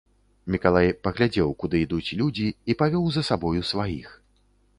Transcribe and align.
Мікалай 0.53 0.87
паглядзеў, 1.07 1.51
куды 1.63 1.81
ідуць 1.85 2.15
людзі, 2.23 2.49
і 2.73 2.77
павёў 2.81 3.05
за 3.19 3.27
сабою 3.29 3.61
сваіх. 3.75 4.09